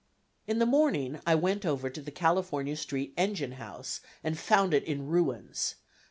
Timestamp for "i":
1.27-1.35